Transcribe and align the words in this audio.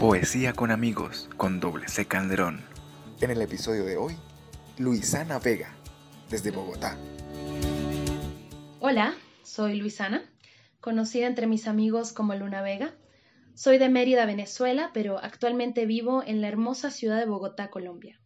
Poesía 0.00 0.52
con 0.52 0.70
amigos 0.70 1.30
con 1.38 1.58
doble 1.58 1.88
C 1.88 2.04
Calderón. 2.04 2.62
En 3.22 3.30
el 3.30 3.40
episodio 3.40 3.86
de 3.86 3.96
hoy, 3.96 4.14
Luisana 4.76 5.38
Vega, 5.38 5.74
desde 6.28 6.50
Bogotá. 6.50 6.98
Hola, 8.80 9.14
soy 9.42 9.76
Luisana, 9.76 10.30
conocida 10.82 11.26
entre 11.26 11.46
mis 11.46 11.66
amigos 11.66 12.12
como 12.12 12.34
Luna 12.34 12.60
Vega. 12.60 12.94
Soy 13.54 13.78
de 13.78 13.88
Mérida, 13.88 14.26
Venezuela, 14.26 14.90
pero 14.92 15.16
actualmente 15.16 15.86
vivo 15.86 16.22
en 16.26 16.42
la 16.42 16.48
hermosa 16.48 16.90
ciudad 16.90 17.18
de 17.18 17.24
Bogotá, 17.24 17.70
Colombia. 17.70 18.20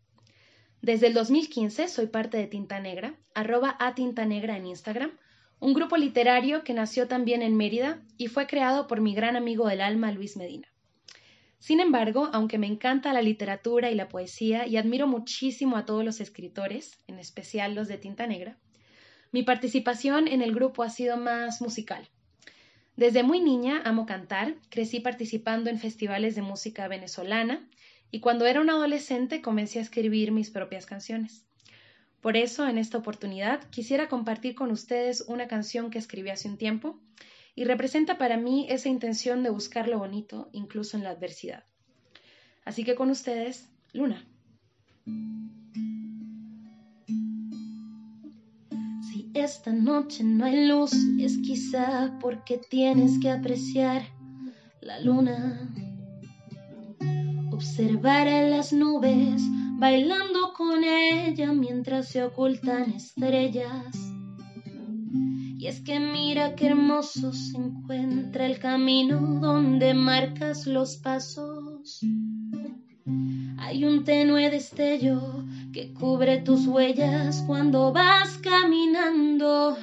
Desde 0.82 1.06
el 1.06 1.14
2015 1.14 1.86
soy 1.86 2.08
parte 2.08 2.36
de 2.36 2.48
Tinta 2.48 2.80
Negra, 2.80 3.14
arroba 3.32 3.76
a 3.78 3.94
Tinta 3.94 4.26
Negra 4.26 4.56
en 4.56 4.66
Instagram, 4.66 5.12
un 5.60 5.74
grupo 5.74 5.96
literario 5.96 6.64
que 6.64 6.74
nació 6.74 7.06
también 7.06 7.42
en 7.42 7.56
Mérida 7.56 8.02
y 8.16 8.26
fue 8.26 8.48
creado 8.48 8.88
por 8.88 9.00
mi 9.00 9.14
gran 9.14 9.36
amigo 9.36 9.68
del 9.68 9.82
alma, 9.82 10.10
Luis 10.10 10.36
Medina. 10.36 10.66
Sin 11.60 11.78
embargo, 11.78 12.30
aunque 12.32 12.56
me 12.56 12.66
encanta 12.66 13.12
la 13.12 13.20
literatura 13.20 13.90
y 13.90 13.94
la 13.94 14.08
poesía 14.08 14.66
y 14.66 14.78
admiro 14.78 15.06
muchísimo 15.06 15.76
a 15.76 15.84
todos 15.84 16.02
los 16.02 16.20
escritores, 16.20 16.98
en 17.06 17.18
especial 17.18 17.74
los 17.74 17.86
de 17.86 17.98
Tinta 17.98 18.26
Negra, 18.26 18.58
mi 19.30 19.42
participación 19.42 20.26
en 20.26 20.40
el 20.40 20.54
grupo 20.54 20.82
ha 20.82 20.88
sido 20.88 21.18
más 21.18 21.60
musical. 21.60 22.08
Desde 22.96 23.22
muy 23.22 23.40
niña 23.40 23.82
amo 23.84 24.06
cantar, 24.06 24.56
crecí 24.70 25.00
participando 25.00 25.68
en 25.68 25.78
festivales 25.78 26.34
de 26.34 26.42
música 26.42 26.88
venezolana 26.88 27.68
y 28.10 28.20
cuando 28.20 28.46
era 28.46 28.62
una 28.62 28.72
adolescente 28.72 29.42
comencé 29.42 29.80
a 29.80 29.82
escribir 29.82 30.32
mis 30.32 30.50
propias 30.50 30.86
canciones. 30.86 31.44
Por 32.22 32.38
eso, 32.38 32.66
en 32.66 32.78
esta 32.78 32.96
oportunidad, 32.96 33.68
quisiera 33.68 34.08
compartir 34.08 34.54
con 34.54 34.70
ustedes 34.70 35.24
una 35.28 35.46
canción 35.46 35.90
que 35.90 35.98
escribí 35.98 36.30
hace 36.30 36.48
un 36.48 36.56
tiempo 36.56 36.98
y 37.54 37.64
representa 37.64 38.18
para 38.18 38.36
mí 38.36 38.66
esa 38.68 38.88
intención 38.88 39.42
de 39.42 39.50
buscar 39.50 39.88
lo 39.88 39.98
bonito 39.98 40.48
incluso 40.52 40.96
en 40.96 41.04
la 41.04 41.10
adversidad. 41.10 41.64
Así 42.64 42.84
que 42.84 42.94
con 42.94 43.10
ustedes, 43.10 43.68
Luna. 43.92 44.24
Si 49.10 49.30
esta 49.34 49.72
noche 49.72 50.22
no 50.22 50.44
hay 50.44 50.68
luz, 50.68 50.92
es 51.18 51.38
quizá 51.38 52.16
porque 52.20 52.58
tienes 52.58 53.18
que 53.20 53.30
apreciar 53.30 54.02
la 54.80 55.00
luna. 55.00 55.74
Observar 57.50 58.28
a 58.28 58.42
las 58.42 58.72
nubes 58.72 59.42
bailando 59.78 60.52
con 60.56 60.84
ella 60.84 61.52
mientras 61.52 62.08
se 62.08 62.22
ocultan 62.22 62.92
estrellas 62.92 63.96
y 65.60 65.66
es 65.66 65.82
que 65.82 66.00
mira 66.00 66.54
qué 66.56 66.68
hermoso 66.68 67.34
se 67.34 67.58
encuentra 67.58 68.46
el 68.46 68.58
camino 68.58 69.20
donde 69.42 69.92
marcas 69.92 70.66
los 70.66 70.96
pasos. 70.96 72.00
Hay 73.58 73.84
un 73.84 74.02
tenue 74.04 74.48
destello 74.48 75.44
que 75.70 75.92
cubre 75.92 76.38
tus 76.38 76.66
huellas 76.66 77.44
cuando 77.46 77.92
vas 77.92 78.38
caminando. 78.38 79.76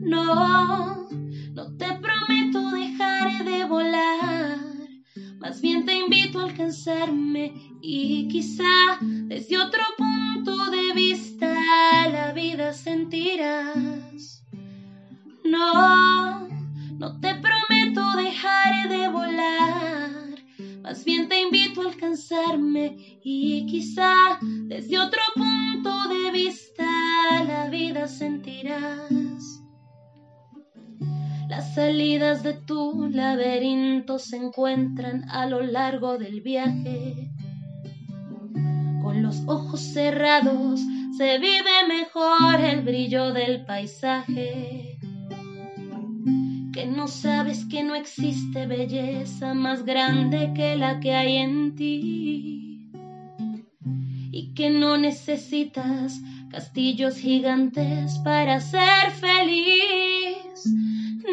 No, 0.00 1.10
no 1.52 1.76
te 1.76 1.86
prometo 2.00 2.70
dejar 2.70 3.44
de 3.44 3.64
volar. 3.66 4.58
Más 5.36 5.60
bien 5.60 5.84
te 5.84 5.98
invito 5.98 6.38
a 6.38 6.44
alcanzarme 6.44 7.52
y 7.82 8.26
quizá 8.28 8.96
desde 9.02 9.58
otro 9.58 9.82
punto 9.98 10.70
de 10.70 10.94
vista 10.94 11.54
la 12.10 12.32
vida 12.32 12.72
sentirás. 12.72 13.73
No, 15.54 16.48
no 16.98 17.20
te 17.20 17.32
prometo 17.36 18.16
dejar 18.16 18.88
de 18.88 19.08
volar, 19.08 20.42
más 20.82 21.04
bien 21.04 21.28
te 21.28 21.42
invito 21.42 21.82
a 21.82 21.90
alcanzarme 21.90 23.20
y 23.22 23.64
quizá 23.66 24.40
desde 24.42 24.98
otro 24.98 25.20
punto 25.36 26.08
de 26.08 26.32
vista 26.32 26.84
la 27.46 27.68
vida 27.70 28.08
sentirás. 28.08 29.62
Las 31.48 31.74
salidas 31.76 32.42
de 32.42 32.54
tu 32.54 33.08
laberinto 33.08 34.18
se 34.18 34.38
encuentran 34.38 35.30
a 35.30 35.46
lo 35.46 35.62
largo 35.62 36.18
del 36.18 36.40
viaje. 36.40 37.30
Con 39.02 39.22
los 39.22 39.40
ojos 39.46 39.80
cerrados 39.80 40.80
se 41.16 41.38
vive 41.38 41.86
mejor 41.86 42.60
el 42.60 42.82
brillo 42.82 43.32
del 43.32 43.64
paisaje 43.64 44.93
que 46.74 46.86
no 46.86 47.06
sabes 47.06 47.64
que 47.66 47.84
no 47.84 47.94
existe 47.94 48.66
belleza 48.66 49.54
más 49.54 49.84
grande 49.84 50.52
que 50.56 50.74
la 50.74 50.98
que 50.98 51.14
hay 51.14 51.36
en 51.36 51.76
ti. 51.76 52.90
Y 54.32 54.52
que 54.54 54.70
no 54.70 54.96
necesitas 54.96 56.20
castillos 56.50 57.16
gigantes 57.16 58.18
para 58.24 58.60
ser 58.60 59.12
feliz. 59.12 60.64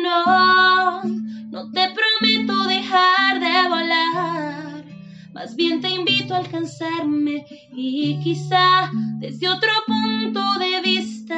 No, 0.03 1.03
no 1.49 1.71
te 1.71 1.87
prometo 1.89 2.63
dejar 2.67 3.39
de 3.39 3.67
volar, 3.67 4.85
más 5.33 5.55
bien 5.55 5.81
te 5.81 5.89
invito 5.89 6.35
a 6.35 6.37
alcanzarme 6.37 7.45
y 7.75 8.19
quizá 8.23 8.91
desde 9.19 9.49
otro 9.49 9.71
punto 9.87 10.41
de 10.59 10.81
vista 10.81 11.35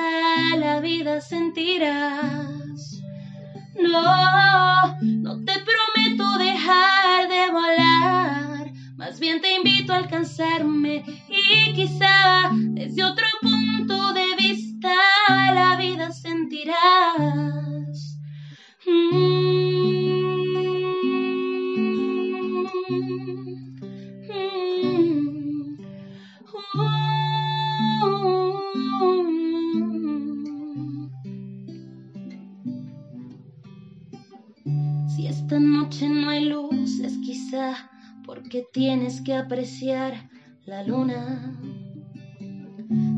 la 0.58 0.82
vida 0.82 1.22
sentirás 1.22 2.53
no, 3.82 4.98
no 5.02 5.46
te 5.46 5.54
prometo 5.54 6.38
dejar 6.38 7.28
de 7.30 7.52
volar, 7.52 8.72
más 8.96 9.20
bien 9.20 9.42
te 9.42 9.56
invito 9.56 9.94
a 9.94 9.98
alcanzarme 9.98 11.04
y 11.28 11.74
quizá 11.74 12.43
esta 35.22 35.60
noche 35.60 36.10
no 36.10 36.30
hay 36.30 36.46
luz 36.46 37.00
es 37.00 37.18
quizá 37.20 37.90
porque 38.26 38.66
tienes 38.74 39.22
que 39.22 39.34
apreciar 39.34 40.30
la 40.66 40.84
luna. 40.84 41.56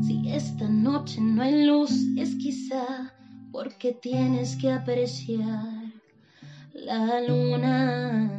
Si 0.06 0.30
esta 0.30 0.68
noche 0.68 1.22
no 1.22 1.42
hay 1.42 1.66
luz 1.66 1.92
es 2.18 2.36
quizá 2.36 3.14
porque 3.52 3.94
tienes 3.94 4.56
que 4.58 4.72
apreciar 4.72 5.94
la 6.74 7.22
luna. 7.22 8.30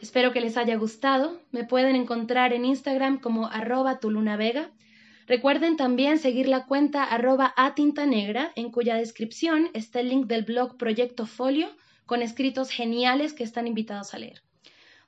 Espero 0.00 0.32
que 0.32 0.40
les 0.40 0.56
haya 0.56 0.76
gustado. 0.76 1.40
Me 1.50 1.64
pueden 1.64 1.96
encontrar 1.96 2.52
en 2.52 2.64
Instagram 2.64 3.20
como 3.20 3.46
arroba 3.46 4.00
tu 4.00 4.10
luna 4.10 4.36
vega 4.36 4.70
Recuerden 5.26 5.76
también 5.76 6.18
seguir 6.18 6.46
la 6.46 6.66
cuenta 6.66 7.02
arroba 7.02 7.52
a 7.56 7.74
tinta 7.74 8.06
negra, 8.06 8.52
en 8.54 8.70
cuya 8.70 8.94
descripción 8.94 9.68
está 9.74 9.98
el 10.00 10.08
link 10.08 10.26
del 10.26 10.44
blog 10.44 10.76
Proyecto 10.76 11.26
Folio 11.26 11.68
con 12.06 12.22
escritos 12.22 12.70
geniales 12.70 13.32
que 13.32 13.42
están 13.42 13.66
invitados 13.66 14.14
a 14.14 14.18
leer. 14.18 14.42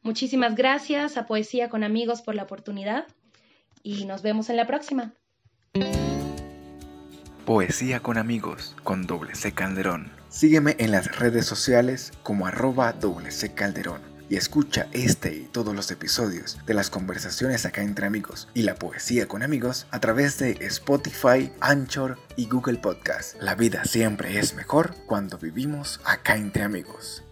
Muchísimas 0.02 0.56
gracias 0.56 1.16
a 1.16 1.26
Poesía 1.26 1.68
con 1.68 1.84
Amigos 1.84 2.22
por 2.22 2.34
la 2.34 2.42
oportunidad 2.42 3.06
y 3.84 4.06
nos 4.06 4.22
vemos 4.22 4.50
en 4.50 4.56
la 4.56 4.66
próxima. 4.66 5.14
Poesía 7.46 8.00
con 8.00 8.18
Amigos 8.18 8.74
con 8.82 9.06
doble 9.06 9.36
C 9.36 9.52
Calderón. 9.52 10.10
Sígueme 10.28 10.74
en 10.78 10.90
las 10.90 11.16
redes 11.18 11.46
sociales 11.46 12.12
como 12.22 12.46
arroba 12.46 12.92
Calderón 13.54 14.07
y 14.28 14.36
escucha 14.36 14.88
este 14.92 15.34
y 15.34 15.48
todos 15.52 15.74
los 15.74 15.90
episodios 15.90 16.58
de 16.66 16.74
las 16.74 16.90
conversaciones 16.90 17.64
acá 17.66 17.82
entre 17.82 18.06
amigos 18.06 18.48
y 18.54 18.62
la 18.62 18.74
poesía 18.74 19.26
con 19.26 19.42
amigos 19.42 19.86
a 19.90 20.00
través 20.00 20.38
de 20.38 20.52
Spotify, 20.60 21.52
Anchor 21.60 22.18
y 22.36 22.46
Google 22.48 22.78
Podcast. 22.78 23.40
La 23.40 23.54
vida 23.54 23.84
siempre 23.84 24.38
es 24.38 24.54
mejor 24.54 24.94
cuando 25.06 25.38
vivimos 25.38 26.00
acá 26.04 26.36
entre 26.36 26.62
amigos. 26.62 27.22